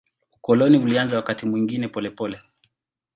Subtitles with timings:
[0.37, 2.39] Ukoloni ulianza wakati mwingine polepole.